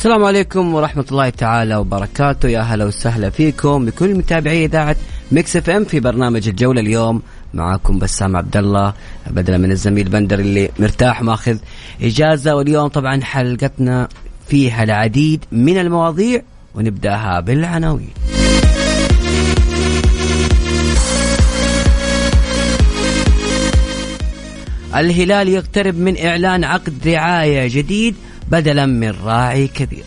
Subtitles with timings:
[0.00, 2.48] السلام عليكم ورحمة الله تعالى وبركاته.
[2.48, 4.96] يا هلا وسهلا فيكم بكل متابعي إذاعة
[5.32, 7.22] Mix FM في برنامج الجولة اليوم.
[7.54, 8.94] معاكم بسام عبد الله
[9.30, 11.56] بدلا من الزميل بندر اللي مرتاح ماخذ
[12.02, 12.56] إجازة.
[12.56, 14.08] واليوم طبعا حلقتنا
[14.48, 16.42] فيها العديد من المواضيع
[16.74, 18.10] ونبدأها بالعناوين.
[24.96, 28.16] الهلال يقترب من إعلان عقد رعاية جديد.
[28.50, 30.04] بدلا من راعي كبير.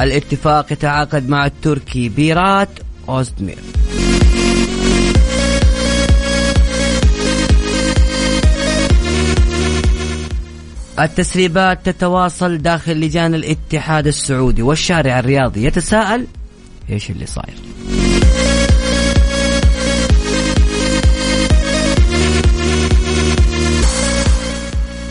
[0.00, 2.68] الاتفاق يتعاقد مع التركي بيرات
[3.08, 3.58] أوزدمير
[11.00, 15.64] التسريبات تتواصل داخل لجان الاتحاد السعودي والشارع الرياضي.
[15.64, 16.26] يتساءل
[16.90, 17.54] إيش اللي صاير؟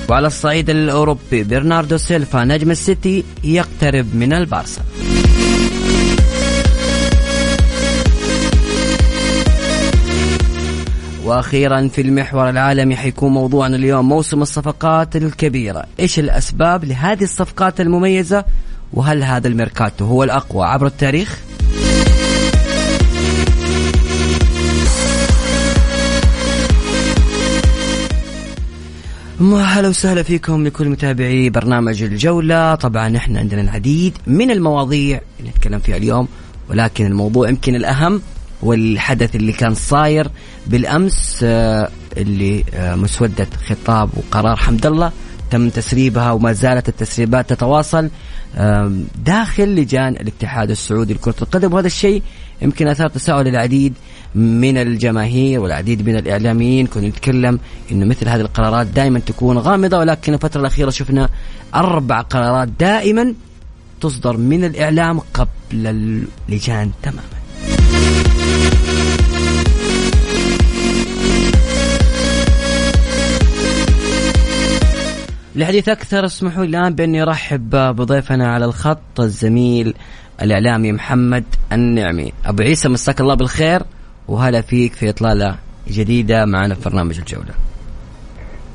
[0.10, 4.82] وعلى الصعيد الأوروبي برناردو سيلفا نجم السيتي يقترب من البارسا
[11.26, 18.46] وأخيرا في المحور العالمي حيكون موضوعنا اليوم موسم الصفقات الكبيرة، إيش الأسباب لهذه الصفقات المميزة؟
[18.94, 21.40] وهل هذا الميركاتو هو الأقوى عبر التاريخ؟
[29.42, 32.76] هلا وسهلا فيكم لكل متابعي برنامج الجولة.
[32.76, 36.28] طبعا إحنا عندنا العديد من المواضيع اللي نتكلم فيها اليوم
[36.70, 38.22] ولكن الموضوع يمكن الأهم
[38.62, 40.28] والحدث اللي كان صاير
[40.68, 45.12] بالأمس آه، اللي آه، مسودة خطاب وقرار حمد الله
[45.52, 48.10] تم تسريبها وما زالت التسريبات تتواصل
[49.26, 51.74] داخل لجان الاتحاد السعودي لكرة القدم.
[51.74, 52.22] وهذا الشيء
[52.62, 53.94] يمكن أثار تساؤل العديد
[54.36, 57.60] من الجماهير والعديد من الإعلاميين كنا نتكلم
[57.92, 61.30] أنه مثل هذه القرارات دائما تكون غامضة ولكن الفترة الأخيرة شفنا
[61.76, 63.34] أربع قرارات دائما
[64.02, 65.48] تصدر من الإعلام قبل
[66.50, 67.36] اللجان تماما.
[75.56, 79.94] لحديث أكثر اسمحوا لي الآن بأني أرحب بضيفنا على الخط الزميل
[80.42, 82.32] الإعلامي محمد النعمي.
[82.46, 83.82] أبو عيسى مساك الله بالخير
[84.28, 85.56] وهلا فيك في إطلالة
[85.88, 87.54] جديدة معنا في برنامج الجولة.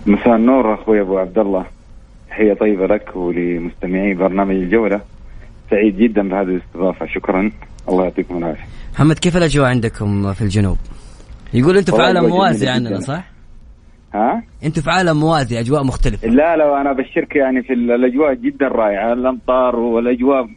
[0.06, 1.66] مساء النور أخوي أبو عبد الله.
[2.28, 5.00] تحية طيبة لك ولمستمعي برنامج الجولة.
[5.70, 7.06] سعيد جدا بهذه الاستضافة.
[7.06, 7.50] شكرا.
[7.88, 8.64] الله يعطيكم العافية.
[8.94, 10.78] محمد كيف الأجواء عندكم في الجنوب؟
[11.54, 13.24] يقول أنتم في عالم موازي عننا صح؟
[14.14, 16.28] ها؟ أنتم في عالم موازي أجواء مختلفة.
[16.28, 19.12] لا لا أنا أبشرك يعني في الأجواء جدا رائعة.
[19.12, 20.48] الأمطار والأجواء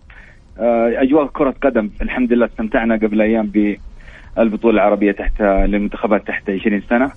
[0.60, 1.90] آه، أجواء كرة قدم.
[2.02, 3.52] الحمد لله استمتعنا قبل أيام
[4.38, 7.12] بالبطولة العربية تحت للمنتخبات تحت 20 سنة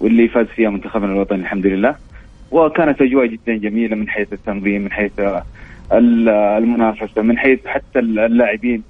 [0.00, 1.94] واللي فاز فيها منتخبنا الوطني الحمد لله.
[2.50, 5.12] وكانت أجواء جدا جميلة من حيث التنظيم من حيث
[5.92, 8.82] المنافسة من حيث حتى اللاعبين.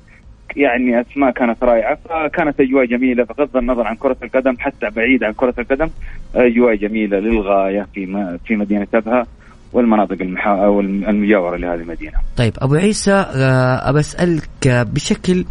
[0.57, 5.33] يعني أسماء كانت رائعة فكانت أجواء جميلة بغض النظر عن كرة القدم حتى بعيد عن
[5.33, 5.91] كرة القدم
[6.35, 9.27] أجواء جميلة للغاية في في مدينة ابها
[9.73, 10.65] والمناطق المحا...
[10.65, 12.13] أو المجاورة لهذه المدينة.
[12.37, 15.45] طيب أبو عيسى آه، أبى أسألك بشكل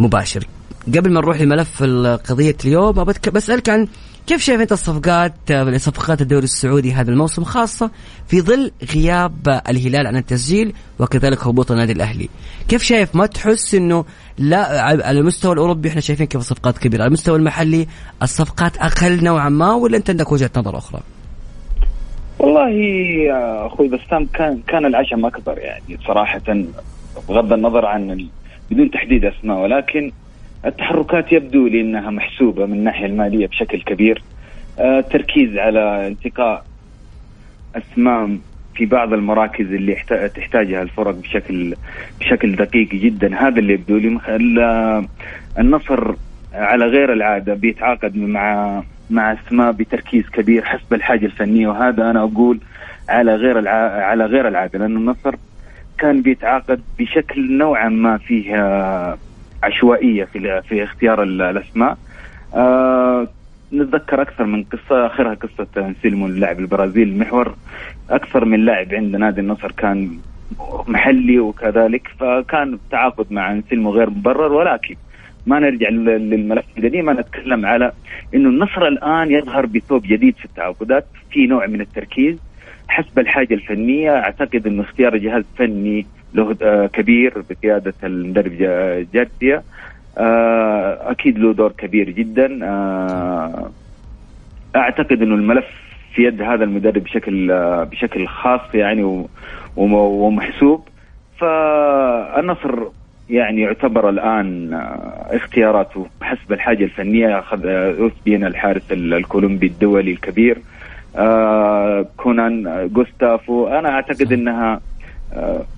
[0.00, 0.44] مباشر
[0.88, 1.82] قبل ما نروح لملف
[2.30, 3.04] قضية اليوم
[3.34, 3.86] بسألك عن
[4.26, 7.90] كيف شايف انت الصفقات صفقات الدوري السعودي هذا الموسم خاصة
[8.28, 12.28] في ظل غياب الهلال عن التسجيل وكذلك هبوط النادي الأهلي؟
[12.68, 14.04] كيف شايف ما تحس إنه
[14.38, 17.86] لا على المستوى الأوروبي إحنا شايفين كيف الصفقات كبيرة؟ على المستوى المحلي
[18.22, 21.00] الصفقات أقل نوعا ما ولا أنت عندك وجهة نظر أخرى؟
[22.38, 26.42] والله يا أخوي بسام كان كان العشم أكبر يعني صراحة
[27.28, 28.28] بغض النظر عن
[28.70, 30.12] بدون تحديد أسماء ولكن
[30.66, 34.22] التحركات يبدو لي إنها محسوبة من الناحية المالية بشكل كبير
[34.78, 36.64] آه، تركيز على انتقاء
[37.76, 38.36] اسماء
[38.74, 39.94] في بعض المراكز اللي
[40.36, 41.74] تحتاجها الفرق بشكل
[42.20, 44.20] بشكل دقيق جدا هذا اللي يبدو لي
[45.58, 46.14] النصر
[46.54, 52.60] على غير العادة بيتعاقد مع مع أسماء بتركيز كبير حسب الحاجة الفنية وهذا أنا أقول
[53.08, 53.68] على غير.
[53.68, 55.34] على غير العادة لأن النصر
[55.98, 58.56] كان بيتعاقد بشكل نوعا ما فيه
[59.62, 61.98] عشوائية في في اختيار الأسماء.
[62.54, 63.28] آه
[63.72, 67.54] نتذكر أكثر من قصة آخرها قصة انسيلمو اللاعب البرازيلي المحور
[68.10, 70.18] أكثر من لاعب عند نادي النصر كان
[70.88, 74.52] محلي وكذلك فكان التعاقد مع انسيلمو غير مبرر.
[74.52, 74.96] ولكن
[75.46, 77.92] ما نرجع للملف القديم ما نتكلم على
[78.34, 82.36] إنه النصر الآن يظهر بثوب جديد في التعاقدات في نوع من التركيز.
[82.88, 88.52] حسب الحاجة الفنية أعتقد إنه اختيار جهاز فني له آه، كبير بقيادة المدرب
[89.14, 89.62] جارسيا
[90.18, 92.58] آه، أكيد له دور كبير جدا.
[92.62, 93.70] آه،
[94.76, 95.66] أعتقد إنه الملف
[96.14, 97.48] في يد هذا المدرب بشكل
[97.84, 99.26] بشكل خاص يعني
[99.76, 100.88] ومحسوب.
[101.38, 102.82] فالنصر
[103.30, 104.74] يعني يعتبر الآن
[105.30, 110.58] اختياراته حسب الحاجة الفنية اخذ اوسبين الحارس الكولومبي الدولي الكبير
[112.16, 113.68] كونان جوستافو.
[113.68, 114.80] أنا أعتقد إنها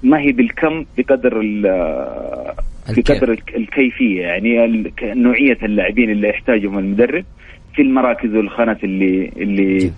[0.03, 1.41] ما هي بالكم بقدر
[2.89, 4.23] بقدر الكيفية.
[4.23, 7.25] يعني نوعية اللاعبين اللي يحتاجهم المدرب
[7.75, 9.93] في المراكز والخانات اللي اللي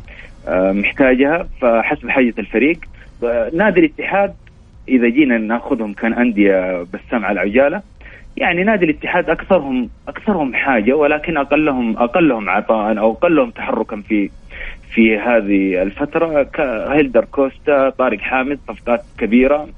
[0.48, 1.48] آه، محتاجها.
[1.60, 2.78] فحسب حاجة الفريق.
[3.54, 4.34] نادي الاتحاد
[4.88, 7.82] إذا جينا ناخذهم كان انديه بسام على العجالة
[8.36, 14.30] يعني نادي الاتحاد أكثرهم أكثرهم حاجة ولكن أقلهم أقلهم عطاء أو أقلهم تحركا في
[14.94, 16.50] في هذه الفترة
[16.92, 19.68] هيلدر كوستا طارق حامد صفقات كبيرة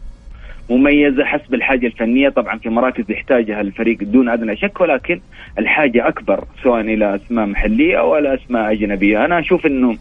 [0.71, 2.29] مميزة حسب الحاجة الفنية.
[2.29, 5.21] طبعا في مراكز يحتاجها الفريق دون أدنى شك ولكن
[5.59, 9.25] الحاجة أكبر سواء إلى أسماء محلية أو إلى أسماء أجنبية.
[9.25, 9.97] أنا أشوف إنه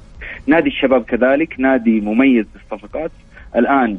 [0.47, 3.11] نادي الشباب كذلك نادي مميز بالصفقات
[3.55, 3.97] الآن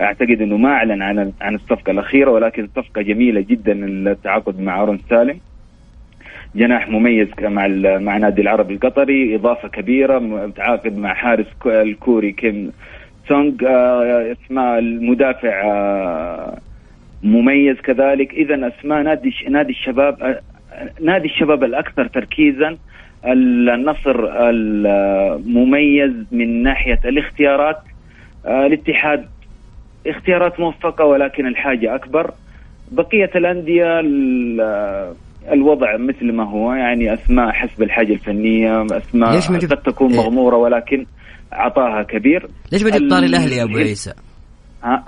[0.00, 4.98] أعتقد إنه ما أعلن عن عن الصفقة الأخيرة ولكن صفقة جميلة جدا التعاقد مع ارون
[5.10, 5.40] سالم
[6.54, 7.66] جناح مميز مع
[7.98, 12.72] مع نادي العربي القطري إضافة كبيرة متعاقد مع حارس الكوري كيم
[13.28, 13.54] سونغ.
[13.66, 16.58] آه، أسماء المدافع آه،
[17.22, 18.32] مميز كذلك.
[18.34, 20.40] اذا أسماء نادي نادي الشباب آه،
[21.00, 22.76] نادي الشباب الأكثر تركيزا.
[23.24, 27.78] النصر المميز من ناحية الاختيارات
[28.46, 29.26] الاتحاد
[30.06, 32.30] اختيارات موفقة ولكن الحاجة أكبر.
[32.92, 34.00] بقية الأندية
[35.52, 40.56] الوضع مثل ما هو يعني أسماء حسب الحاجة الفنية أسماء ليش قد تكون إيه؟ مغمورة
[40.56, 41.06] ولكن
[41.52, 42.48] عطاها كبير.
[42.72, 44.12] ليش ما جبت طاري الأهلي يا أبو عيسى؟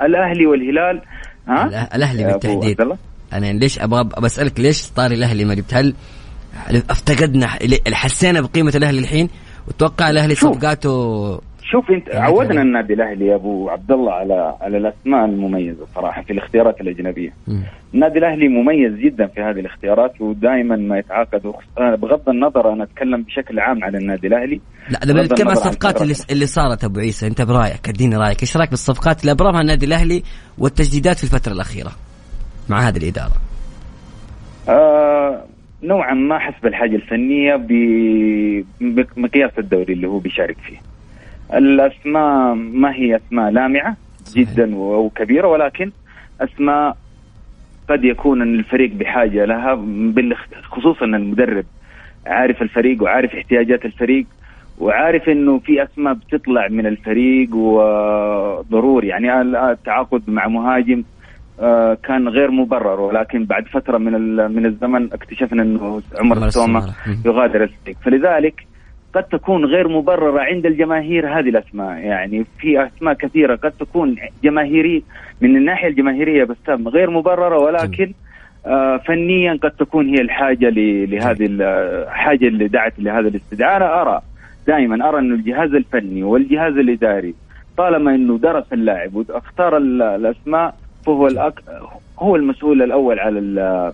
[0.03, 1.03] الأهلي والهلال
[1.49, 2.81] ها؟ الأهلي بالتحديد.
[3.33, 5.95] أنا ليش أبغى بسالك ليش طاري الأهلي ما جبت؟ هل
[6.91, 7.47] افتقدنا
[7.93, 9.29] حسينا بقيمة الأهلي الحين؟
[9.69, 11.41] وتوقع الأهلي صفقاته
[11.71, 16.33] شوف انت عودنا النادي الاهلي يا أبو عبد الله على على الأسماء المميزة صراحة في
[16.33, 17.31] الاختيارات الأجنبية.
[17.49, 17.63] م.
[17.95, 21.43] النادي الأهلي مميز جدا في هذه الاختيارات ودائما ما يتعاقد
[21.79, 24.61] بغض النظر أنا أتكلم بشكل عام عن النادي الأهلي.
[24.91, 28.57] لا أنا بتكلم عن الصفقات اللي, اللي صارت أبو عيسى أنت برأيك أديني رأيك إيش
[28.57, 30.23] رأيك بالصفقات اللي أبرمها النادي الأهلي
[30.59, 31.91] والتجديدات في الفترة الأخيرة
[32.69, 33.37] مع هذه الإدارة؟
[34.69, 35.45] آه
[35.83, 37.57] نوعا ما حسب الحاجة الفنية
[38.81, 40.77] بمقياس الدوري اللي هو بيشارك فيه.
[41.55, 43.97] الأسماء ما هي أسماء لامعة
[44.35, 45.91] جدا وكبيره ولكن
[46.41, 46.97] أسماء
[47.89, 49.85] قد يكون الفريق بحاجة لها
[50.63, 51.65] خصوصا المدرب
[52.27, 54.27] عارف الفريق وعارف احتياجات الفريق
[54.79, 59.09] وعارف إنه في أسماء بتطلع من الفريق وضروري.
[59.09, 61.03] يعني التعاقد مع مهاجم
[61.61, 64.13] آه، كان غير مبرر ولكن بعد فترة من
[64.53, 66.95] من الزمن اكتشفنا إنه عمر السومه
[67.27, 67.97] يغادر الفريق.
[68.03, 68.67] فلذلك
[69.15, 71.99] قد تكون غير مبررة عند الجماهير هذه الأسماء.
[71.99, 75.03] يعني في أسماء كثيرة قد تكون جماهيري
[75.41, 78.13] من الناحية الجماهيرية بس غير مبررة ولكن
[78.67, 83.77] آه فنيا قد تكون هي الحاجة لهذه الحاجة اللي دعت لهذا الاستدعاء.
[83.77, 84.21] أنا أرى
[84.67, 87.35] دائما أرى أن الجهاز الفني والجهاز الإداري
[87.77, 90.75] طالما أنه درس اللاعب واختار الأسماء
[91.07, 91.55] فهو الأك...
[92.19, 93.93] هو المسؤول الأول على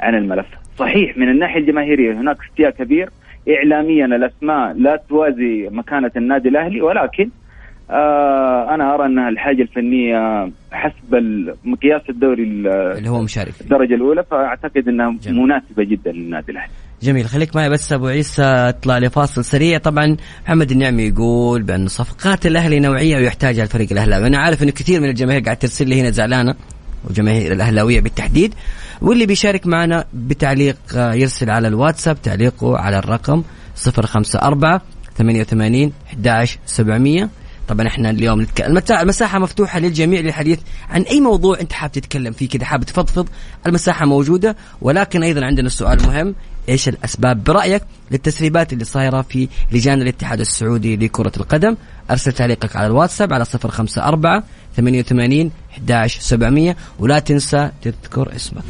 [0.00, 0.46] عن الملف.
[0.78, 3.08] صحيح من الناحية الجماهيرية هناك استياء كبير
[3.48, 7.30] اعلاميا الأسماء لا توازي مكانة النادي الأهلي ولكن
[7.90, 11.14] آه أنا أرى أنها الحاجة الفنية حسب
[11.64, 15.42] مقياس الدوري اللي هو مشارك الدرجة الأولى فأعتقد أنها جميل.
[15.42, 16.72] مناسبة جدا للنادي الأهلي.
[17.02, 17.24] جميل.
[17.24, 19.78] خليك معي بس أبو عيسى أطلع لفاصل سريع.
[19.78, 24.26] طبعا محمد النعمي يقول بأن صفقات الأهلي نوعية ويحتاجها الفريق الأهلاوي.
[24.26, 26.54] أنا عارف انه كثير من الجماهير قاعد ترسل لي هنا زعلانة
[27.10, 28.54] وجماهير الأهلاوية بالتحديد.
[29.04, 33.42] واللي بيشارك معنا بتعليق آه، يرسل على الواتساب تعليقه على الرقم
[33.98, 34.80] 054
[35.18, 37.28] 88 11 700
[37.68, 38.82] طبعا إحنا اليوم نتكلم.
[38.90, 40.58] المساحة مفتوحة للجميع للحديث
[40.90, 43.28] عن أي موضوع أنت حاب تتكلم فيه كذا حاب تفضفض.
[43.66, 46.34] المساحة موجودة ولكن أيضا عندنا السؤال مهم.
[46.68, 51.76] إيش الأسباب برأيك للتسريبات اللي صايرة في لجان الاتحاد السعودي لكرة القدم؟
[52.10, 54.42] أرسل تعليقك على الواتساب على 054
[54.76, 58.64] 88 11 700 ولا تنسى تذكر اسمك.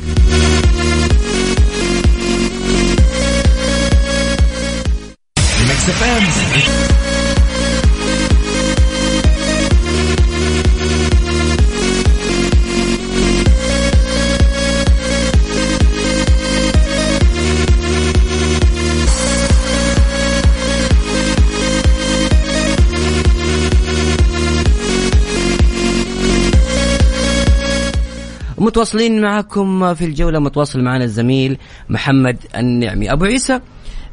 [28.75, 30.38] متواصلين معكم في الجولة.
[30.38, 33.12] متواصل معنا الزميل محمد النعمي.
[33.12, 33.61] أبو عيسى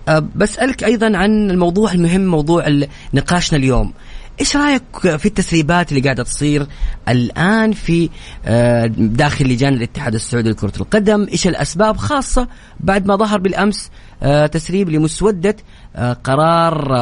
[0.08, 2.66] أه، بسألك أيضا عن الموضوع المهم موضوع
[3.14, 3.94] نقاشنا اليوم.
[4.40, 4.84] إيش رأيك
[5.18, 6.68] في التسريبات اللي قاعدة تصير
[7.10, 8.10] الآن في
[8.46, 12.48] أه، داخل لجان الاتحاد السعودي لكرة القدم؟ إيش الأسباب؟ خاصة
[12.80, 13.92] بعد ما ظهر بالأمس
[14.24, 15.56] أه، تسريب لمسودة
[16.24, 16.96] قرار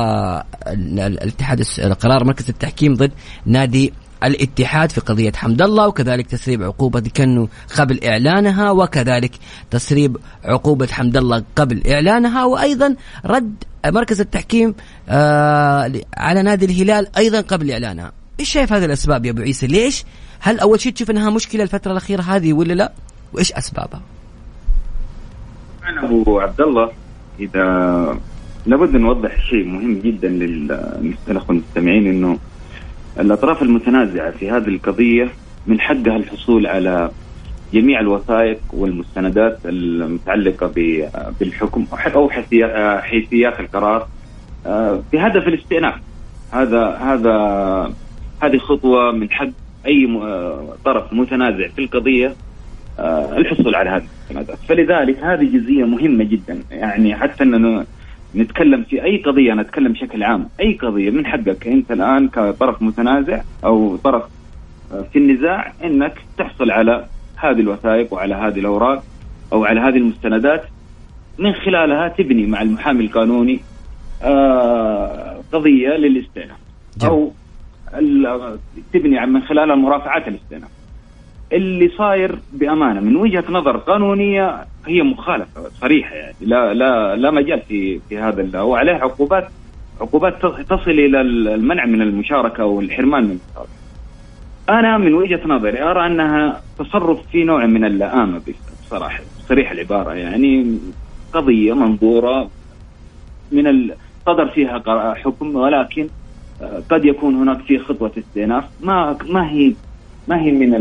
[0.68, 1.64] الاتحاد
[2.00, 3.12] قرار مركز التحكيم ضد
[3.46, 9.32] نادي الاتحاد في قضية حمد الله وكذلك تسريب عقوبة كنو قبل إعلانها وكذلك
[9.72, 12.96] تسريب عقوبة حمد الله قبل إعلانها وأيضا
[13.26, 14.76] رد مركز التحكيم
[15.10, 18.12] آه على نادي الهلال أيضا قبل إعلانها.
[18.40, 20.06] إيش شايف هذه الأسباب يا أبو عيسى؟ ليش؟
[20.40, 22.92] هل أول شيء تشوف أنها مشكلة الفترة الأخيرة هذه ولا لا؟
[23.34, 24.02] وإيش أسبابها؟
[25.84, 26.92] أنا أبو عبد الله
[27.40, 27.64] إذا
[28.66, 30.28] لابد نوضح شيء مهم جدا
[31.28, 32.38] للمستمعين إنه
[33.20, 35.30] الأطراف المتنازعة في هذه القضية
[35.68, 37.12] من حقها الحصول على
[37.74, 40.72] جميع الوثائق والمستندات المتعلقة
[41.40, 41.86] بالحكم
[42.16, 42.30] أو
[43.02, 44.08] حيثيات القرار
[44.66, 45.96] آه، بهدف الاستئناف.
[46.52, 47.34] هذا هذا
[48.42, 49.50] هذه خطوة من حق
[49.86, 52.36] أي آه، طرف متنازع في القضية
[53.00, 54.58] آه، الحصول على هذه المستندات.
[54.58, 56.64] فلذلك هذه جزئية مهمة جدا.
[56.72, 57.86] يعني حتى أنه
[58.36, 60.50] نتكلم في أي قضية أنا اتكلم بشكل عام.
[60.60, 64.24] أي قضية من حقك أنت الآن كطرف متنازع أو طرف
[64.92, 67.06] آه، في النزاع إنك تحصل على
[67.36, 69.04] هذه الوثائق وعلى هذه الأوراق
[69.54, 70.64] أو على هذه المستندات.
[71.40, 73.60] من خلالها تبني مع المحامي القانوني
[74.24, 76.58] آه، قضية للاستئناف.
[77.04, 77.32] أو
[78.94, 80.70] تبني من خلالها مرافعات الاستئناف.
[81.54, 86.36] اللي صاير بأمانة من وجهة نظر قانونية هي مخالفة صريحة يعني.
[86.42, 89.50] لا لا لا مجال في في هذا وعليه عقوبات
[90.02, 93.80] عقوبات تصل إلى المنع من المشاركة والحرمان من المشاركة.
[94.70, 98.42] أنا من وجهة نظري أرى أنها تصرف في نوع من اللئامه
[98.86, 100.78] بصراحة صريح العبارة يعني.
[101.34, 102.50] قضية منظورة
[103.52, 103.92] من
[104.26, 106.08] صدر فيها حكم ولكن
[106.90, 108.64] قد يكون هناك في خطوة استئناف.
[108.82, 109.74] ما ما هي
[110.28, 110.74] ما هي من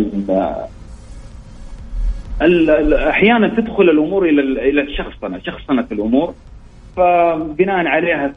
[3.11, 6.35] أحيانا تدخل الأمور إلى إلى الشخصنه شخصنه الأمور
[6.97, 8.33] فبناء عليها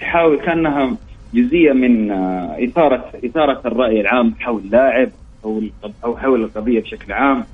[0.00, 0.96] تحاول كأنها
[1.34, 5.08] جزئية من آه، إثارة إثارة الرأي العام حول لاعب
[5.44, 5.62] أو
[6.04, 7.44] أو حول القضية بشكل عام.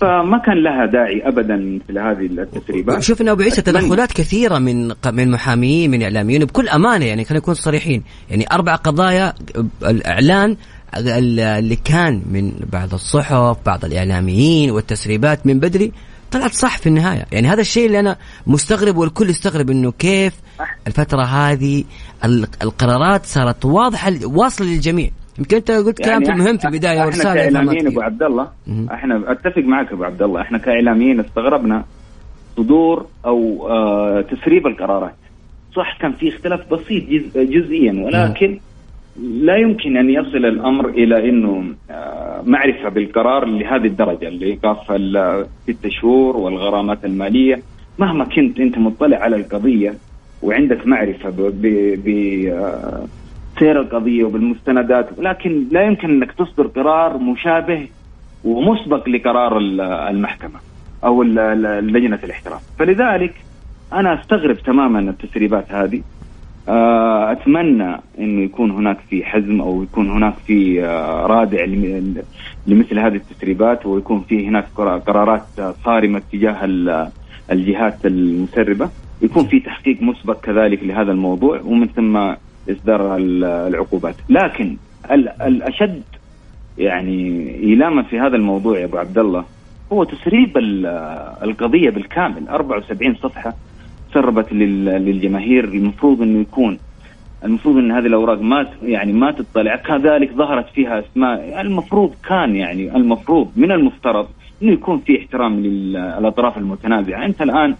[0.00, 3.02] فما كان لها داعي ابدا في هذه التسريبات.
[3.02, 7.54] شفنا ابو عيسى تدخلات كثيرة من من محاميين من إعلاميين بكل أمانة يعني خلينا نكون
[7.54, 8.02] صريحين.
[8.30, 9.32] يعني أربع قضايا
[9.82, 10.56] الإعلان
[10.94, 15.92] اللي كان من بعض الصحف بعض الإعلاميين والتسريبات من بدري
[16.30, 17.24] طلعت صح في النهاية.
[17.32, 18.16] يعني هذا الشيء اللي أنا
[18.46, 20.34] مستغرب والكل يستغرب أنه كيف
[20.86, 21.84] الفترة هذه
[22.62, 25.10] القرارات صارت واضحة واصلة للجميع.
[25.38, 28.48] يمكن أنت قلت كلام يعني مهم في البداية إحنا كإعلاميين أبو عبد الله
[28.92, 31.84] إحنا أتفق معك أبو عبد الله إحنا كإعلاميين استغربنا
[32.56, 35.14] صدور أو آه تسريب القرارات.
[35.76, 38.60] صح كان في اختلاف بسيط جز جزئيا ولكن
[39.20, 46.36] لا يمكن أن يصل الأمر إلى إنه آه، معرفة بالقرار لهذه الدرجة الايقاف الست شهور
[46.36, 47.62] والغرامات المالية.
[47.98, 49.94] مهما كنت أنت مطلع على القضية
[50.42, 52.52] وعندك معرفة بسير
[53.60, 57.88] آه، القضية وبالمستندات ولكن لا يمكن أنك تصدر قرار مشابه
[58.44, 59.58] ومسبق لقرار
[60.10, 60.60] المحكمة
[61.04, 63.34] أو لجنة الاحتراف فلذلك
[63.92, 66.02] أنا أستغرب تماما التسريبات هذه.
[66.68, 71.64] أتمنى إنه يكون هناك في حزم أو يكون هناك في آه، رادع
[72.66, 74.66] لمثل هذه التسريبات ويكون في هناك
[75.06, 75.42] قرارات
[75.84, 76.64] صارمة تجاه
[77.52, 78.90] الجهات المسربة.
[79.22, 82.16] يكون في تحقيق مسبق كذلك لهذا الموضوع ومن ثم
[82.70, 84.14] إصدار العقوبات.
[84.28, 84.76] لكن
[85.42, 86.02] الاشد
[86.78, 89.44] يعني إيلاما في هذا الموضوع يا أبو عبد الله
[89.92, 90.50] هو تسريب
[91.42, 92.48] القضية بالكامل.
[92.48, 93.54] 74 صفحة
[94.16, 95.64] سربت للجماهير.
[95.64, 96.78] المفروض إنه يكون
[97.44, 101.60] المفروض إن هذه الأوراق ما يعني ما تطلع كذلك ظهرت فيها أسماء.
[101.60, 104.26] المفروض كان يعني المفروض من المفترض
[104.62, 107.24] إنه يكون في احترام للأطراف المتنازعة.
[107.24, 107.74] أنت الآن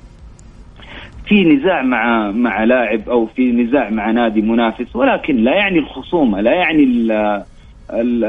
[1.26, 6.40] في نزاع مع مع لاعب أو في نزاع مع نادي منافس ولكن لا يعني الخصومة
[6.40, 7.10] لا يعني ال
[7.90, 8.24] ال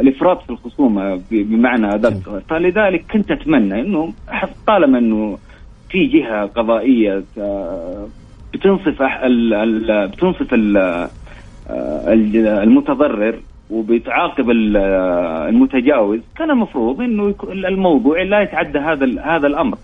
[0.00, 2.42] الإفراط في الخصومة بمعنى أدق.
[2.48, 4.12] فلذلك كنت أتمنى إنه
[4.66, 5.38] طالما إنه
[5.90, 7.22] في جهة قضائية
[8.54, 9.02] بتنصف
[10.12, 10.54] بتنصف
[12.62, 13.34] المتضرر
[13.70, 16.20] وبتعاقب المتجاوز.
[16.36, 19.78] كان المفروض إنه الموضوع لا يتعدى هذا هذا الأمر.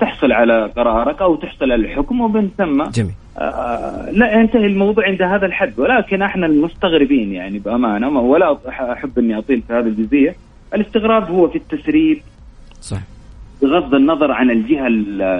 [0.00, 3.12] تحصل على قرارك أو تحصل على الحكم ومن ثم جميل.
[3.38, 5.72] آه لا ينتهي الموضوع عند هذا الحد.
[5.78, 10.34] ولكن إحنا المستغربين يعني بأمانة ولا أحب إني أطيل في هذه الجزئية.
[10.74, 12.18] الاستغراب هو في التسريب.
[12.80, 13.00] صح
[13.62, 14.86] بغض النظر عن الجهة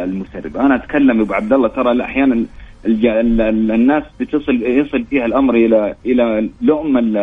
[0.05, 0.61] المسربة.
[0.61, 2.45] أنا أتكلم أبو عبد الله ترى أحيانا
[2.87, 7.17] الناس بتصل يصل فيها الأمر إلى إلى لؤم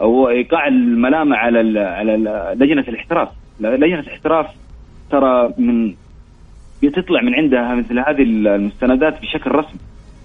[0.00, 2.16] أو إيقاع الملامة على على
[2.54, 3.28] لجنة الاحتراف.
[3.60, 4.46] لجنة الاحتراف
[5.10, 5.94] ترى من
[6.82, 9.80] بتطلع من عندها مثل هذه المستندات بشكل رسمي.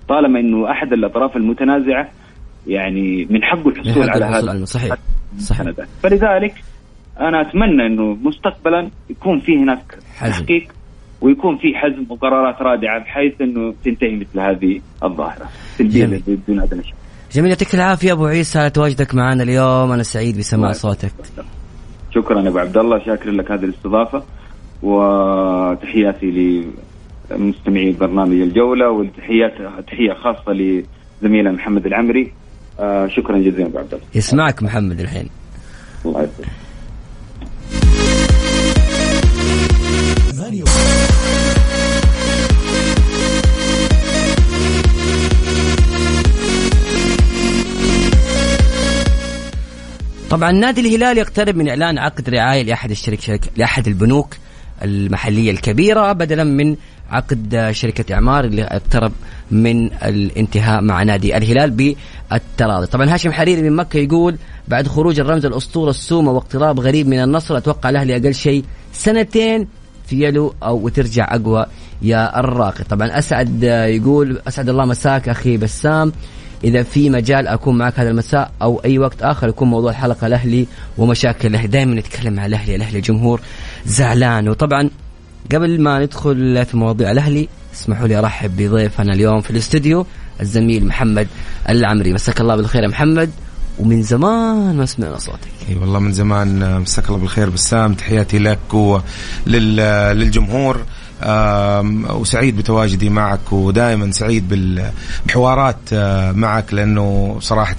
[0.09, 2.09] طالما إنه أحد الأطراف المتنازعة
[2.67, 4.95] يعني من حقه الحصول على هذا صحيح.
[5.37, 5.73] صحيح.
[6.03, 6.53] فلذلك
[7.19, 10.67] أنا أتمنى إنه مستقبلا يكون في هناك تحقيق
[11.21, 16.93] ويكون في حزم وقرارات رادعة بحيث إنه تنتهي مثل هذه الظاهرة سلبيه بدون أدنى شك.
[17.31, 21.11] جميل يعطيك العافية أبو عيسى على تواجدك معنا اليوم أنا سعيد بسماع صوتك.
[22.15, 24.23] شكرا أبو عبد الله شاكر لك هذه الاستضافة
[24.83, 26.63] وتحياتي
[27.31, 29.53] لمستمعي برنامج الجولة وتحيات
[29.87, 32.31] تحية خاصة لزميلنا محمد العمري
[32.79, 34.05] آه شكرا جزيلا أبو عبد الله.
[34.15, 35.29] يسمعك محمد الحين.
[36.05, 36.64] الله يسلمك.
[50.29, 54.37] طبعا نادي الهلال يقترب من إعلان عقد رعاية لأحد الشركة لأحد البنوك
[54.83, 56.75] المحلية الكبيرة بدلا من
[57.09, 59.11] عقد شركة إعمار اللي اقترب
[59.51, 62.87] من الانتهاء مع نادي الهلال بالتراضي.
[62.87, 67.57] طبعا هاشم حريري من مكة يقول بعد خروج الرمز الأسطورة السومة واقتراب غريب من النصر
[67.57, 69.67] أتوقع الأهلي أقل شيء سنتين
[70.07, 71.65] في يلو أو وترجع أقوى
[72.01, 72.83] يا الراقي.
[72.83, 76.11] طبعا أسعد يقول أسعد الله مساك أخي بسام.
[76.63, 80.67] إذا في مجال أكون معك هذا المساء أو أي وقت آخر يكون موضوع الحلقة الاهلي
[80.97, 83.41] ومشاكل الاهلي دائما نتكلم عن الأهلي الأهلي جمهور
[83.85, 84.49] زعلان.
[84.49, 84.89] وطبعا
[85.51, 90.05] قبل ما ندخل في مواضيع الأهلي اسمحوا لي أرحب بضيفنا اليوم في الاستوديو
[90.41, 91.27] الزميل محمد
[91.69, 92.13] العمري.
[92.13, 93.29] مساك الله بالخير يا محمد.
[93.79, 95.39] ومن زمان ما سمعنا صوتك.
[95.69, 98.73] إي والله من زمان مساك الله بالخير بسام تحياتي لك
[99.47, 100.81] وللجمهور
[102.09, 107.75] وسعيد بتواجدي معك ودائما سعيد بالحوارات آه، معك لأنه صراحة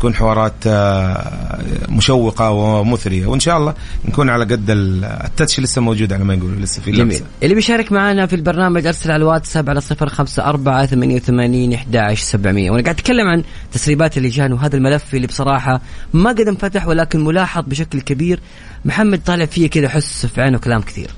[0.00, 1.58] تكون حوارات آه،
[1.88, 3.26] مشوقة ومثرية.
[3.26, 7.22] وإن شاء الله نكون على قد التاتش لسه موجود على ما يقولوا لسه في جميل.
[7.42, 12.20] اللي بيشارك معنا في البرنامج أرسل على الواتساب على صفر خمسة أربعة ثمانية وثمانين أحداش
[12.20, 12.70] سبعمية.
[12.70, 15.80] وأنا قاعد أتكلم عن تسريبات اللجان وهذا الملف اللي بصراحة
[16.12, 18.40] ما قد انفتح ولكن ملاحظ بشكل كبير.
[18.84, 21.10] محمد طالع فيه كذا حس في عينه كلام كثير.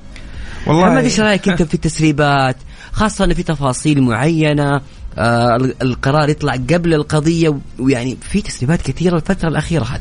[0.66, 2.56] والله محمد إيش رأيك أنت في التسريبات؟
[2.92, 4.80] خاصة انه في تفاصيل معينة
[5.18, 10.01] آه القرار يطلع قبل القضية ويعني في تسريبات كثيرة الفترة الأخيرة هذه.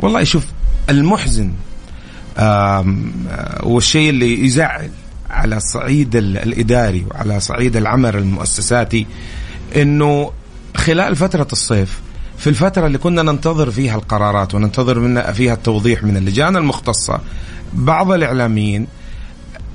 [0.00, 0.44] والله شوف
[0.90, 1.52] المحزن
[3.62, 4.90] والشيء اللي يزعل
[5.30, 9.06] على الصعيد الإداري وعلى صعيد العمل المؤسساتي
[9.76, 10.32] إنه
[10.76, 12.00] خلال فترة الصيف
[12.38, 17.20] في الفترة اللي كنا ننتظر فيها القرارات وننتظر منها فيها التوضيح من اللجان المختصة
[17.72, 18.86] بعض الإعلاميين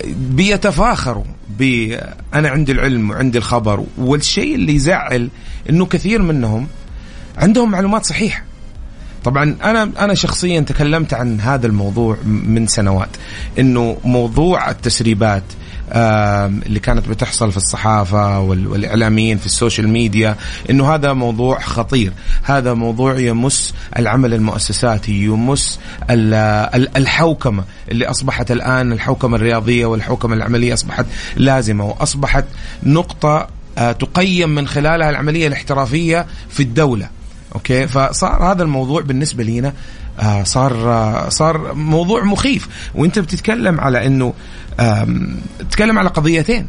[0.05, 1.23] بيتفاخروا
[1.59, 1.91] ب
[2.33, 5.29] أنا عندي العلم وعندي الخبر والشيء اللي يزعل
[5.69, 6.67] إنه كثير منهم
[7.38, 8.43] عندهم معلومات صحيحة.
[9.23, 13.09] طبعا أنا أنا شخصيا تكلمت عن هذا الموضوع من سنوات
[13.59, 15.43] إنه موضوع التسريبات
[15.91, 20.36] اللي كانت بتحصل في الصحافة والإعلاميين في السوشيال ميديا
[20.69, 22.13] إنه هذا موضوع خطير.
[22.43, 25.80] هذا موضوع يمس العمل المؤسساتي يمس
[26.97, 32.45] الحوكمة اللي أصبحت الآن الحوكمة الرياضية والحوكمة العملية أصبحت لازمة وأصبحت
[32.84, 33.47] نقطة
[33.78, 37.10] آه، تقيم من خلالها العملية الاحترافية في الدولة.
[37.56, 39.73] أوكي؟ فصار هذا الموضوع بالنسبة لينا
[40.43, 42.67] صار آه صار موضوع مخيف.
[42.95, 44.34] وانت بتتكلم على إنه
[45.60, 46.67] تتكلم على قضيتين.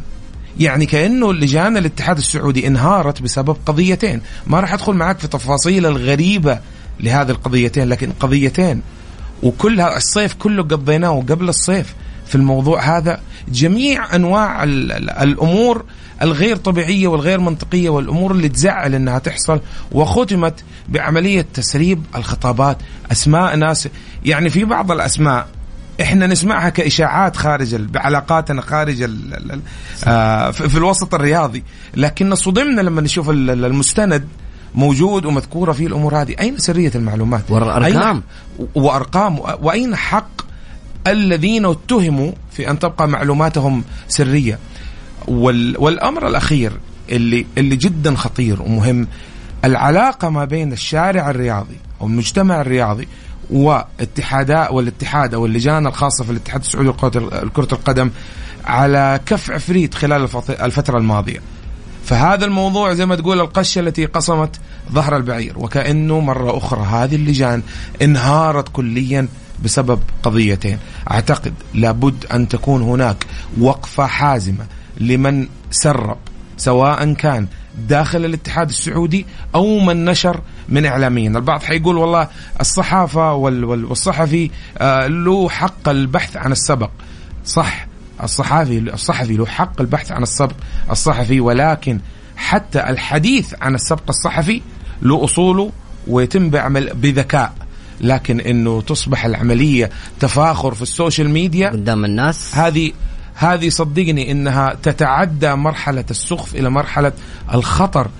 [0.58, 4.20] يعني كأنه لجان الاتحاد السعودي انهارت بسبب قضيتين.
[4.46, 6.58] ما راح أدخل معك في تفاصيل الغريبة
[7.00, 8.82] لهذه القضيتين لكن قضيتين.
[9.42, 11.94] وكلها الصيف كله قضيناه قبل الصيف
[12.26, 14.64] في الموضوع هذا جميع أنواع
[15.22, 15.84] الأمور
[16.22, 19.61] الغير طبيعية والغير منطقية والأمور اللي تزعل إنها تحصل
[19.92, 22.78] وختمت بعملية تسريب الخطابات.
[23.12, 23.88] أسماء ناس
[24.24, 25.48] يعني في بعض الأسماء
[26.00, 29.61] إحنا نسمعها كإشاعات خارج بعلاقاتنا خارج ال ال
[30.04, 31.64] آه في الوسط الرياضي.
[31.96, 34.28] لكن صدمنا لما نشوف المستند
[34.74, 36.35] موجود ومذكورة فيه الأمور هذه.
[36.40, 38.22] أين سرية المعلومات؟ والأرقام؟
[38.74, 40.40] وأرقام وأين حق
[41.06, 44.59] الذين اتهموا في أن تبقى معلوماتهم سرية؟
[45.28, 46.72] وال والأمر الأخير
[47.11, 49.06] اللي اللي جدا خطير ومهم
[49.64, 53.09] العلاقة ما بين الشارع الرياضي أو المجتمع الرياضي
[53.50, 58.11] واتحادات والاتحاد أو اللجان الخاصة في الاتحاد السعودي لكرة القدم
[58.64, 61.40] على كف عفريت خلال الفترة الماضية.
[62.04, 64.61] فهذا الموضوع زي ما تقول القشه التي قصمت
[64.92, 67.62] ظهر البعير وكأنه مرة أخرى هذه اللجان
[68.02, 69.28] انهارت كليا
[69.64, 70.78] بسبب قضيتين
[71.11, 73.26] أعتقد لابد أن تكون هناك
[73.61, 74.66] وقفة حازمة
[75.00, 76.16] لمن سرب
[76.56, 77.46] سواء كان
[77.88, 82.28] داخل الاتحاد السعودي أو من نشر من إعلاميين، البعض حيقول والله
[82.60, 86.90] الصحافة والصحفي آه، له حق البحث عن السبق.
[87.44, 87.86] صح
[88.22, 90.56] الصحافي الصحفي له حق البحث عن السبق
[90.90, 92.00] الصحفي ولكن
[92.36, 94.62] حتى الحديث عن السبق الصحفي
[95.02, 95.72] له أصوله
[96.06, 97.52] ويتم بعمل بذكاء.
[98.00, 102.54] لكن إنه تصبح العملية تفاخر في السوشيال ميديا قدام الناس.
[102.54, 102.92] هذه
[103.40, 107.12] هذه صدقني إنها تتعدى مرحلة السخف إلى مرحلة
[107.55, 108.11] الخطر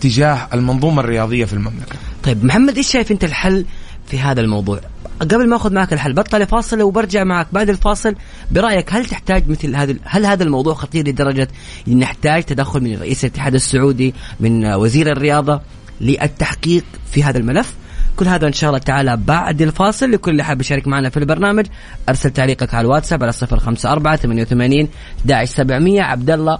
[0.00, 1.96] تجاه المنظومة الرياضية في المملكة.
[2.22, 3.66] طيب محمد إيش شايف أنت الحل
[4.06, 4.80] في هذا الموضوع؟
[5.20, 8.14] قبل ما أخذ معك الحل بطل فاصل وبرجع معك بعد الفاصل
[8.50, 11.48] برأيك هل تحتاج مثل هذا هل هذا الموضوع خطير لدرجة
[11.88, 15.60] نحتاج تدخل من رئيس الاتحاد السعودي من وزير الرياضة
[16.00, 17.74] للتحقيق في هذا الملف؟
[18.18, 20.10] كل هذا إن شاء الله تعالى بعد الفاصل.
[20.10, 21.66] لكل اللي حاب يشارك معنا في البرنامج
[22.08, 24.88] أرسل تعليقك على الواتساب على 054 88
[25.24, 26.58] 11700 عبد الله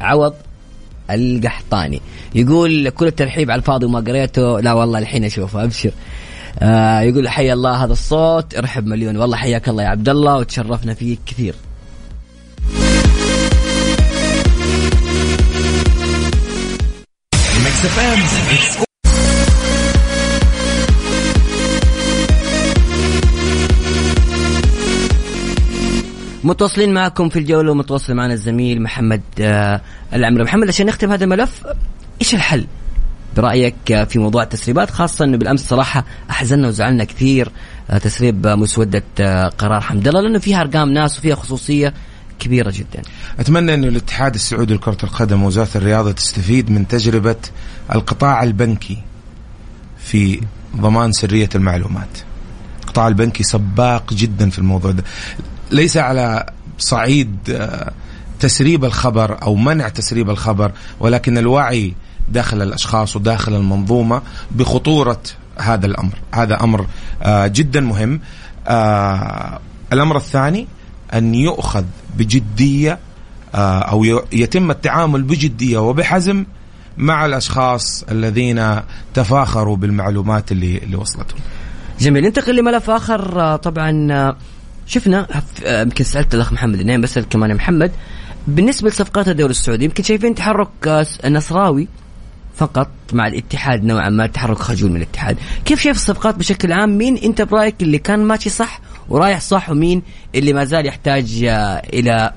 [0.00, 0.34] عوض
[1.10, 2.00] القحطاني.
[2.34, 5.92] يقول كل الترحيب على الفاضي وما قريته لا والله الحين أشوفه أبشر.
[6.58, 9.16] آه يقول حي الله هذا الصوت ارحب مليون.
[9.16, 11.54] والله حياك الله يا عبد الله وتشرفنا فيك كثير.
[26.44, 29.80] متواصلين معكم في الجولة ومتواصل معنا الزميل محمد آه
[30.12, 30.44] العمري.
[30.44, 31.66] محمد عشان نختم هذا الملف
[32.20, 32.66] إيش الحل
[33.36, 37.48] برأيك في موضوع التسريبات؟ خاصة إنه بالأمس صراحة أحزننا وزعلنا كثير
[37.90, 41.94] آه تسريب مسودة آه قرار حمد الله لأنه فيها أرقام ناس وفيها خصوصية
[42.38, 43.02] كبيرة جدا.
[43.38, 47.36] أتمنى أن الاتحاد السعودي لكرة القدم ووزارة الرياضة تستفيد من تجربة
[47.94, 48.98] القطاع البنكي
[49.98, 50.40] في
[50.76, 52.18] ضمان سرية المعلومات.
[52.82, 55.04] القطاع البنكي سباق جدا في الموضوع ده.
[55.72, 56.46] ليس على
[56.78, 57.92] صعيد آه،
[58.40, 61.94] تسريب الخبر أو منع تسريب الخبر ولكن الوعي
[62.28, 65.20] داخل الأشخاص وداخل المنظومة بخطورة
[65.58, 66.86] هذا الأمر، هذا أمر
[67.22, 68.20] آه، جدا مهم.
[68.68, 69.60] آه،
[69.92, 70.66] الأمر الثاني
[71.14, 71.84] أن يؤخذ
[72.16, 72.98] بجدية
[73.54, 76.44] أو يتم التعامل بجدية وبحزم
[76.96, 78.80] مع الأشخاص الذين
[79.14, 81.38] تفاخروا بالمعلومات اللي اللي وصلتهم.
[82.00, 84.34] جميل ننتقل لملف آخر طبعا
[84.90, 85.26] شفنا
[85.64, 87.92] آه، يمكن سألت الأخ محمد النايم بسال كمان محمد.
[88.46, 91.88] بالنسبة لصفقات الدوري السعودي يمكن شايفين تحرك نصراوي
[92.56, 95.36] فقط مع الاتحاد نوعا ما تحرك خجول من الاتحاد.
[95.64, 100.02] كيف شايف الصفقات بشكل عام؟ مين أنت برأيك اللي كان ماشي صح ورايح صح ومين
[100.34, 102.32] اللي ما زال يحتاج آه، إلى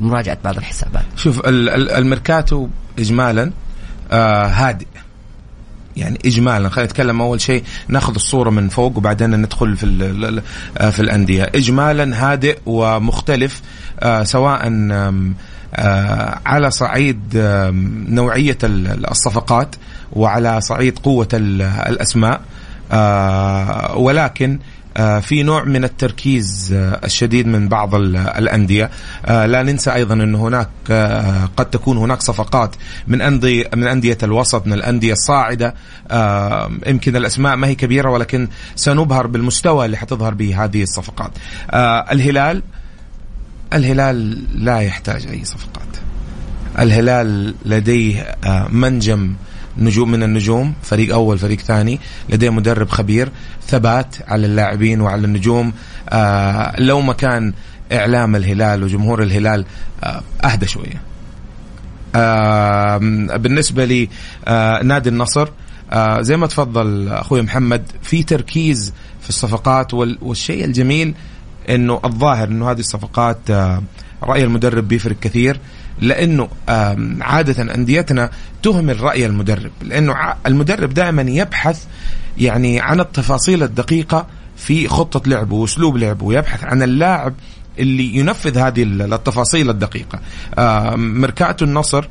[0.00, 2.68] مراجعة بعض الحسابات؟ شوف الميركاتو
[2.98, 3.52] اجمالا
[4.12, 4.86] آه هادئ.
[5.98, 6.68] يعني اجمالا.
[6.68, 10.42] خلينا نتكلم أول شيء نأخذ الصورة من فوق وبعدين ندخل في
[10.78, 11.50] آه، في الأندية.
[11.54, 13.62] اجمالا هادئ ومختلف
[14.00, 14.60] آه، سواء
[15.74, 17.20] آه، على صعيد
[18.08, 19.74] نوعية الصفقات
[20.12, 22.40] وعلى صعيد قوة الأسماء
[23.96, 24.58] ولكن
[24.98, 28.90] في نوع من التركيز آه، الشديد من بعض الأندية.
[29.26, 30.68] آه، لا ننسى أيضا أن هناك
[31.56, 35.74] قد تكون هناك صفقات من أندية من أندية الوسط من الأندية الصاعدة.
[36.86, 41.30] يمكن الأسماء ما هي كبيرة ولكن سنبهر بالمستوى اللي حتظهر به هذه الصفقات.
[42.12, 42.62] الهلال
[43.72, 45.82] الهلال لا يحتاج أي صفقات.
[46.78, 48.36] الهلال لديه
[48.70, 49.34] منجم
[49.78, 53.28] نجوم من النجوم فريق أول فريق ثاني لديه مدرب خبير
[53.66, 55.72] ثبات على اللاعبين وعلى النجوم.
[56.08, 57.52] آه لو ما كان
[57.92, 59.64] إعلام الهلال وجمهور الهلال
[60.04, 61.02] آه أهدى شوية.
[63.36, 64.08] بالنسبة لي
[64.48, 65.48] آه النصر
[65.92, 71.14] آه زي ما تفضل أخوي محمد في تركيز في الصفقات والشيء الجميل
[71.68, 73.82] إنه الظاهر إنه هذه الصفقات آه
[74.22, 75.60] رأي المدرب بيفرق كثير.
[76.00, 76.48] لأنه
[77.20, 78.30] عادة أنديتنا
[78.62, 80.14] تهمل رأي المدرب لأنه
[80.46, 81.84] المدرب دائما يبحث
[82.38, 87.34] يعني عن التفاصيل الدقيقة في خطة لعبه وأسلوب لعبه ويبحث عن اللاعب
[87.78, 90.20] اللي ينفذ هذه ال- التفاصيل الدقيقة.
[90.96, 92.04] ميركاتو النصر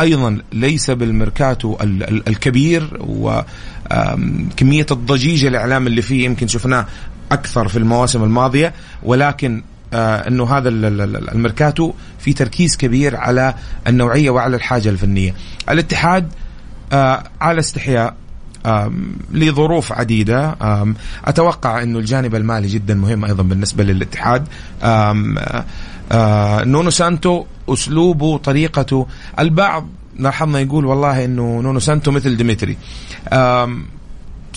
[0.00, 6.86] أيضا ليس بالميركاتو ال- ال- الكبير وكميه الضجيج الإعلام اللي فيه يمكن شفناه
[7.32, 8.72] أكثر في المواسم الماضية
[9.02, 9.62] ولكن
[9.94, 13.54] إنه هذا ال- ال- ال- الميركاتو في تركيز كبير على
[13.86, 15.34] النوعية وعلى الحاجة الفنية.
[15.70, 16.32] الاتحاد
[16.92, 18.14] آه على استحياء
[19.32, 20.56] لظروف عديدة.
[21.24, 24.46] أتوقع أنه الجانب المالي جدا مهم أيضا بالنسبة للاتحاد.
[24.82, 25.64] آه،
[26.12, 29.06] آه، نونو سانتو أسلوبه طريقته.
[29.38, 29.86] البعض
[30.18, 32.76] لاحظنا يقول والله أنه نونو سانتو مثل ديمتري.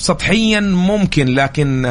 [0.04, 1.82] سطحيا ممكن لكن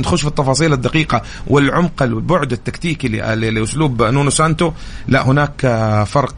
[0.00, 4.72] نخش في التفاصيل الدقيقة والعمق والبعد التكتيكي ل- ل- لأسلوب نونو سانتو.
[5.08, 5.60] لا هناك
[6.06, 6.36] فرق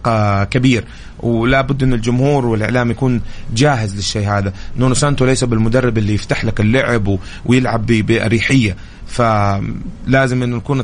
[0.50, 0.84] كبير
[1.20, 3.20] ولا بد أن الجمهور والإعلام يكون
[3.54, 4.52] جاهز للشيء هذا.
[4.76, 8.76] نونو سانتو ليس بالمدرب اللي يفتح لك اللعب ويلعب ب- بأريحية.
[9.14, 10.82] فلازم إنه يكون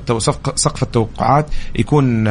[0.54, 1.46] سقف التوقعات
[1.78, 2.26] يكون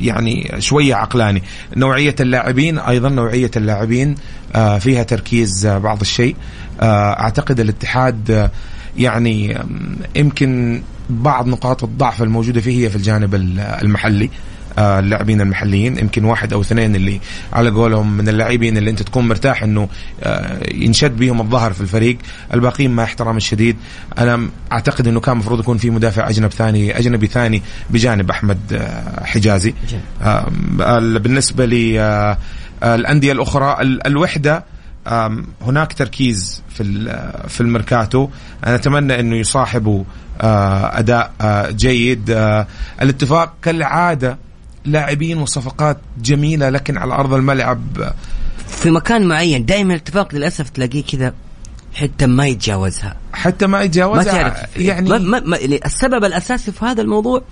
[0.00, 1.42] يعني شوية عقلاني.
[1.76, 4.14] نوعية اللاعبين أيضا نوعية اللاعبين
[4.54, 6.36] آه، فيها تركيز آه، بعض الشيء.
[6.80, 8.50] آه، أعتقد الاتحاد
[8.96, 9.58] يعني
[10.16, 14.30] يمكن بعض نقاط الضعف الموجودة فيه هي في الجانب ال- المحلي.
[14.78, 15.98] اللاعبين المحليين.
[15.98, 17.20] يمكن واحد أو اثنين اللي
[17.52, 19.88] على قولهم من اللاعبين اللي أنت تكون مرتاح إنه
[20.22, 22.18] آه، ينشد بهم الظهر في الفريق.
[22.54, 23.76] الباقيين مع احترام الشديد.
[24.18, 29.24] أنا أعتقد إنه كان المفروض يكون في مدافع اجنبي ثاني أجنبي ثاني بجانب أحمد آه،
[29.24, 29.74] حجازي.
[30.22, 30.48] آه،
[30.80, 34.64] ال- بالنسبة للانديه الأخرى ال- الوحدة
[35.62, 36.84] هناك تركيز في
[37.48, 38.28] في الميركاتو.
[38.66, 40.04] أنا أتمنى إنه يصاحبوا
[40.40, 41.32] أداء
[41.70, 42.30] جيد.
[43.02, 44.38] الاتفاق كالعادة
[44.86, 48.12] لاعبين وصفقات جميلة لكن على أرض الملعب.
[48.68, 51.34] في مكان معين دائما الاتفاق للأسف تلاقيه كذا
[51.94, 53.16] حتى ما يتجاوزها.
[53.32, 57.42] حتى ما يتجاوزها ما تعرف يعني ما ما ما يعني السبب الأساسي في هذا الموضوع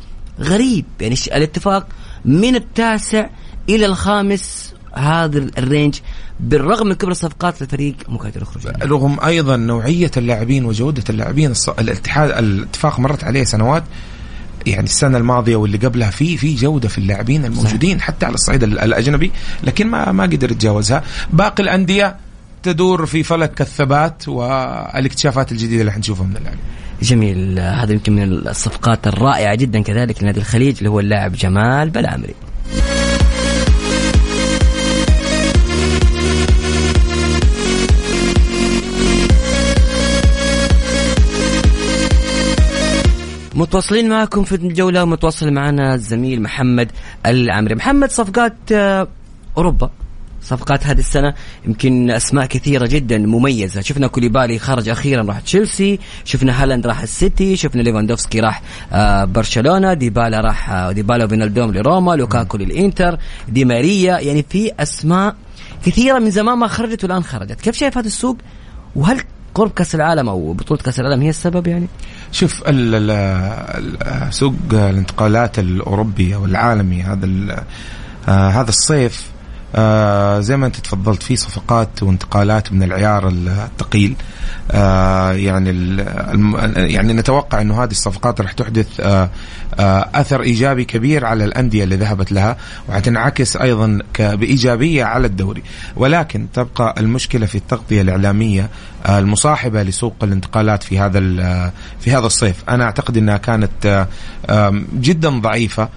[0.41, 0.85] غريب.
[1.01, 1.87] يعني الاتفاق
[2.25, 3.27] من التاسع
[3.69, 5.95] إلى الخامس هذا الرينج
[6.41, 8.67] بالرغم من كبر الصفقات الفريق مو قادر يخرج.
[8.83, 13.85] رغم أيضا نوعية اللاعبين وجودة اللاعبين الاتحاد الاتفاق مرت عليه سنوات.
[14.67, 18.79] يعني السنة الماضية واللي قبلها في في جودة في اللاعبين الموجودين حتى على الصعيد ال-
[18.79, 19.31] الأجنبي
[19.65, 22.17] لكن ما ما قدر يتجاوزها باقي الأندية
[22.63, 26.61] تدور في فلك الثبات والإكتشافات الجديدة اللي حنشوفها من اللاعبين
[27.03, 27.59] جميل.
[27.59, 32.35] هذا يمكن من الصفقات الرائعة جدا كذلك لنادي الخليج اللي هو اللاعب جمال بلعمري.
[43.55, 46.91] متواصلين معكم في الجولة متواصل معنا الزميل محمد
[47.27, 47.75] العمري.
[47.75, 49.09] محمد صفقات آه،
[49.57, 49.91] أوروبا.
[50.43, 51.35] صفقات هذه السنة
[51.67, 53.81] يمكن أسماء كثيرة جدا مميزة.
[53.81, 55.99] شفنا كوليبالي خرج أخيرا راح تشيلسي.
[56.25, 57.57] شفنا هالاند راح السيتي.
[57.57, 58.63] شفنا ليفاندوفسكي راح
[58.93, 59.95] آه، برشلونة.
[59.95, 62.17] ديبالا راح آه، ديبالا وفينالدوم لروما.
[62.17, 63.19] لوكاكو للإنتر.
[63.49, 64.19] دي ماريا.
[64.19, 65.37] يعني في أسماء
[65.87, 67.61] كثيرة من زمان ما خرجت والآن خرجت.
[67.61, 68.37] كيف شايف هذا السوق؟
[68.97, 69.23] وهل
[69.55, 71.87] قرب كأس العالم أو بطولة كأس العالم هي السبب يعني؟
[72.33, 77.29] شوف ال ال ال سوق الانتقالات الاوروبي أو العالمي هذا
[78.29, 79.34] آه هذا الصيف
[79.75, 84.15] آه زي ما انت تفضلت في صفقات وانتقالات من العيار الثقيل.
[84.71, 85.97] آه يعني
[86.77, 89.31] يعني نتوقع إنه هذه الصفقات راح تحدث آه
[90.15, 92.57] أثر إيجابي كبير على الأندية اللي ذهبت لها
[92.89, 95.63] وحتنعكس أيضا بإيجابية على الدوري.
[95.97, 98.69] ولكن تبقى المشكلة في التغطية الإعلامية
[99.09, 101.21] المصاحبة لسوق الانتقالات في هذا
[102.01, 102.57] في هذا الصيف.
[102.69, 104.07] أنا أعتقد إنها كانت
[104.95, 105.89] جدا ضعيفة.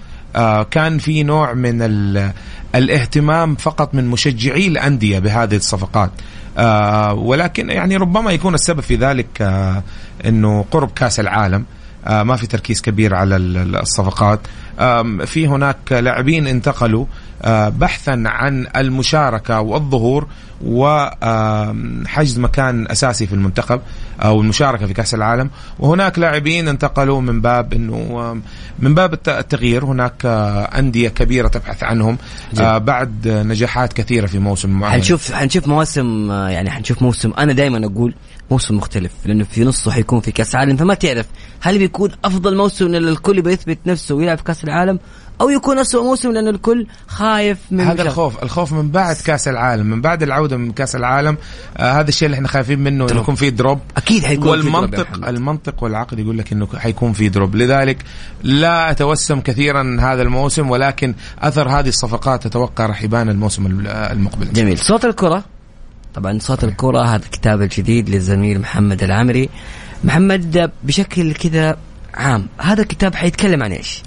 [0.70, 2.32] كان في نوع من ال-
[2.74, 6.10] الاهتمام فقط من مشجعي الأندية بهذه الصفقات.
[6.58, 9.82] آه، ولكن يعني ربما يكون السبب في ذلك آه،
[10.26, 11.64] إنه قرب كأس العالم.
[12.06, 14.40] آه، ما في تركيز كبير على ال- ال- الصفقات.
[15.26, 17.06] في هناك لاعبين انتقلوا
[17.42, 20.26] آه، بحثا عن المشاركة والظهور
[20.64, 23.80] وحجز مكان أساسي في المنتخب.
[24.20, 25.50] أو المشاركة في كأس العالم.
[25.78, 28.36] وهناك لاعبين انتقلوا من باب إنه
[28.78, 29.84] من باب الت- التغيير.
[29.84, 32.18] هناك آه، أندية كبيرة تبحث عنهم.
[32.60, 34.94] آه، بعد نجاحات كثيرة في موسم معين.
[34.94, 37.32] حنشوف حنشوف مواسم آه، يعني حنشوف موسم.
[37.38, 38.14] أنا دائما أقول
[38.50, 41.26] موسم مختلف لأنه في نصه حيكون في كأس عالم فما تعرف
[41.60, 44.98] هل بيكون أفضل موسم للكل بيثبت نفسه ويلعب في كأس العالم
[45.40, 48.08] أو يكون اسوء موسم لأنه الكل خايف من هذا مشاركة.
[48.08, 51.36] الخوف الخوف من بعد كأس العالم من بعد العودة من كأس العالم
[51.76, 55.10] آه هذا الشيء اللي إحنا خايفين منه إنه يكون في drop أكيد حيكون في والمنطق
[55.10, 55.28] محمد.
[55.28, 58.04] المنطق والعقل يقول لك إنه حيكون في drop لذلك
[58.42, 64.78] لا أتوسم كثيرا هذا الموسم ولكن أثر هذه الصفقات أتوقع راح يبان الموسم المقبل جميل
[64.78, 65.44] صوت الكرة
[66.14, 69.48] طبعا صوت الكرة هذا الكتاب الجديد للزميل محمد العمري
[70.04, 71.76] محمد بشكل كذا
[72.14, 74.02] عام هذا الكتاب حيتكلم عن إيش؟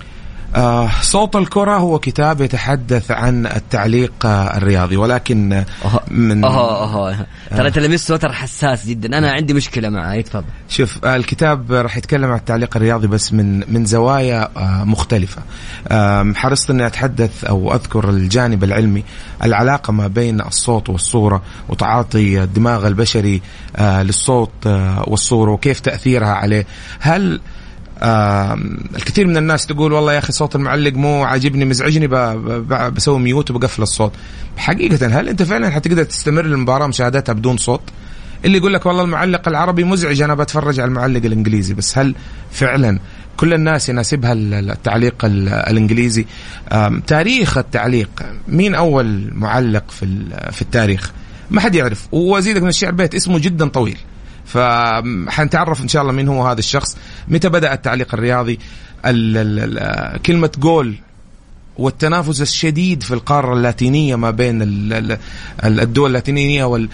[0.55, 5.65] آه صوت الكرة هو كتاب يتحدث عن التعليق آه الرياضي ولكن آه،
[6.07, 9.17] من اوه اوه ترى انت لمست وتر حساس جدا.
[9.17, 10.43] أنا عندي مشكلة معاه تفضل.
[10.69, 15.41] شوف آه، الكتاب راح يتكلم عن التعليق الرياضي بس من من زوايا آه، مختلفة.
[15.91, 19.03] آم، حرصت إني أتحدث أو أذكر الجانب العلمي
[19.43, 23.41] العلاقة ما بين الصوت والصورة وتعاطي الدماغ البشري
[23.75, 26.65] آه، للصوت آه، والصورة وكيف تأثيرها عليه.
[26.99, 27.41] هل
[28.03, 32.07] الكثير من الناس تقول والله يا أخي صوت المعلق مو عاجبني مزعجني
[32.89, 34.11] بسوي ميوت وبقفل الصوت.
[34.57, 37.81] حقيقة هل أنت فعلا حتقدر تستمر المباراة مشاهدتها بدون صوت؟
[38.45, 42.15] اللي يقول لك والله المعلق العربي مزعج أنا بتفرج على المعلق الإنجليزي بس هل
[42.51, 42.99] فعلا
[43.37, 46.25] كل الناس يناسبها ال- التعليق ال- الإنجليزي؟
[47.07, 48.09] تاريخ التعليق
[48.47, 51.11] مين أول معلق في في التاريخ؟
[51.51, 52.07] ما حد يعرف.
[52.11, 53.97] وازيدك من الشعر بيت اسمه جدا طويل.
[54.45, 56.97] فحنتعرف إن شاء الله مين هو هذا الشخص.
[57.27, 58.59] متى بدأ التعليق الرياضي؟
[59.05, 60.95] ال ال ال كلمة جول
[61.77, 65.17] والتنافس الشديد في القارة اللاتينية ما بين ال- ال-
[65.63, 66.89] ال- الدول اللاتينية وال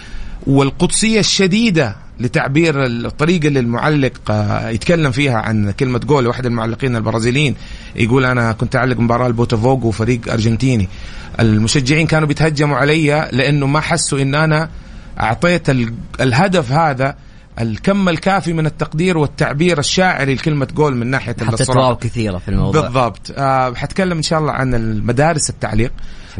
[0.46, 6.26] والقدسية الشديدة لتعبير الطريقة اللي المعلق آه، يتكلم فيها عن كلمة جول.
[6.26, 7.54] واحد المعلقين البرازيليين
[7.96, 10.88] يقول أنا كنت أعلق مباراة البوتافوغو فريق أرجنتيني.
[11.40, 14.68] المشجعين كانوا بيتهجموا علي لأنه ما حسوا إن أنا
[15.20, 17.14] أعطيت ال- الهدف هذا
[17.60, 21.70] الكم الكافي من التقدير والتعبير الشاعري لكلمة جول من ناحية حطيت.
[21.70, 22.82] wow كثيرة في الموضوع.
[22.82, 23.32] بالضبط.
[23.36, 25.92] آه حتكلم إن شاء الله عن المدارس التعليق.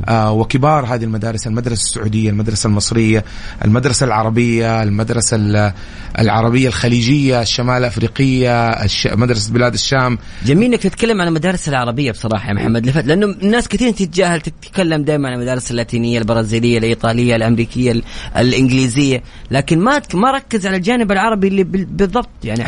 [0.09, 3.25] آه وكبار هذه المدارس المدرسة السعودية المدرسة المصرية
[3.65, 5.73] المدرسة العربية المدرسة ال-
[6.19, 9.07] العربية الخليجية الشمال أفريقية الش...
[9.07, 10.19] مدرسة بلاد الشام.
[10.47, 12.87] جميل إنك تتكلم عن المدارس العربية بصراحة يا محمد.
[12.87, 18.03] لفت لأنه الناس كثير تتجاهل تتكلم دائما عن المدارس اللاتينية البرازيلية الإيطالية الأمريكية ال-
[18.37, 19.23] الإنجليزية.
[19.51, 22.29] لكن ما ما ركز على الجانب العربي اللي بال- بالضبط.
[22.45, 22.65] يعني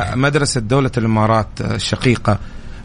[0.00, 0.16] تاريخ.
[0.16, 2.38] مدرسة دولة الإمارات الشقيقة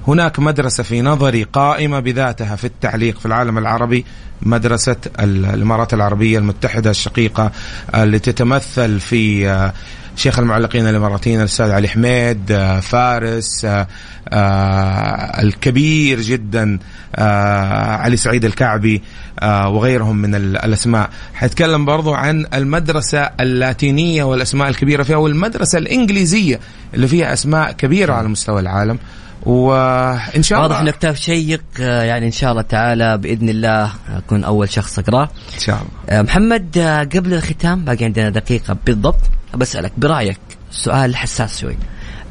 [0.08, 4.06] هناك مدرسة في نظري قائمة بذاتها في التعليق في العالم العربي
[4.41, 7.52] مدرسة ال- الإمارات العربية المتحدة الشقيقة
[7.96, 9.74] اللي تتمثل في آه،
[10.15, 13.88] شيخ المعلقين الإماراتيين الأستاذ علي حميد آه، فارس آه،
[14.30, 16.80] آه، الكبير جدا
[17.15, 19.02] آه، علي سعيد الكعبي
[19.39, 21.10] آه، وغيرهم من ال- الأسماء.
[21.34, 26.60] حيتكلم برضو عن المدرسة اللاتينية والأسماء الكبيرة فيها والمدرسة الإنجليزية
[26.93, 29.00] اللي فيها أسماء كبيرة على مستوى العالم.
[29.45, 33.91] وإن شاء الله واضح انه كتاب شيق آه، يعني إن شاء الله تعالى بإذن الله
[34.10, 36.19] أكون أول شخص اقراه إن شاء الله.
[36.19, 39.19] آه، محمد آه، قبل الختام باقي عندنا دقيقة بالضبط.
[39.56, 40.39] بسالك برأيك
[40.71, 41.78] سؤال حساس شوي.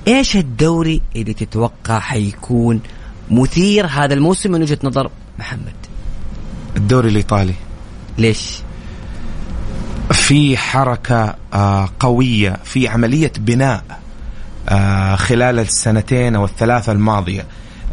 [0.08, 2.80] إيش الدوري اللي تتوقع حيكون
[3.30, 5.74] مثير هذا الموسم من وجهة نظر محمد؟
[6.76, 7.54] الدوري الإيطالي.
[8.18, 8.58] ليش؟
[10.12, 14.05] في حركة آه، قوية في عملية بناء.
[15.16, 17.44] خلال السنتين أو الثلاثة الماضية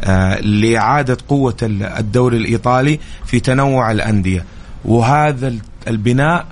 [0.04, 4.44] آه، لإعادة قوة ال- الدوري الإيطالي في تنوع الأندية.
[4.84, 5.58] وهذا ال-
[5.88, 6.46] البناء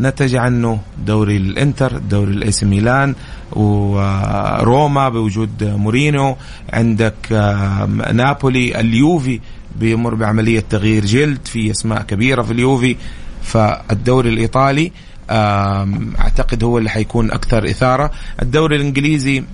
[0.00, 3.14] نتج عنه دوري الإنتر دوري ال AC ميلان
[3.52, 6.36] وروما بوجود مورينو
[6.72, 9.40] عندك آه، نابولي اليوفي
[9.80, 12.96] بيمر بعملية تغيير جلد في أسماء كبيرة في اليوفي.
[13.42, 14.92] فالدوري الإيطالي
[15.30, 18.10] آم، أعتقد هو اللي حيكون أكثر إثارة.
[18.42, 19.44] الدوري الإنجليزي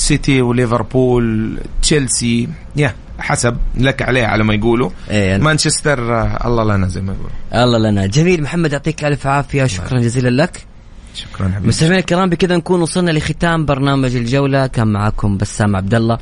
[0.00, 4.90] سيتي وليفربول تشيلسي يا حسب لك عليه على ما يقولوا.
[5.10, 5.98] إيه، أنا- مانشستر
[6.46, 7.64] الله لنا زي ما يقولوا.
[7.64, 8.06] الله لنا.
[8.06, 9.66] جميل محمد يعطيك ألف عافية.
[9.66, 10.64] شكرا جزيلا لك.
[11.14, 11.68] شكرا حبيبي.
[11.68, 14.66] مستمعينا الكرام بكذا نكون وصلنا لختام برنامج الجولة.
[14.66, 16.18] كان معكم بسام عبد الله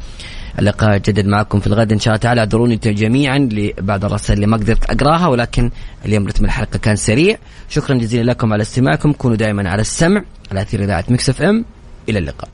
[0.58, 2.40] اللقاء يتجدد معكم في الغد إن شاء الله تعالى.
[2.40, 5.70] اعذروني جميعا لبعض الرسائل اللي ما قدرت أقراها ولكن
[6.04, 7.38] اليوم رتم الحلقة كان سريع.
[7.68, 9.12] شكرا جزيلا لكم على استماعكم.
[9.12, 11.64] كونوا دائما على السمع على أثير إذاعة Mix FM.
[12.08, 12.48] إلى اللقاء.